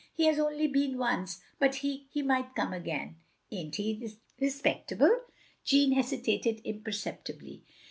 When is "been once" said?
0.65-1.41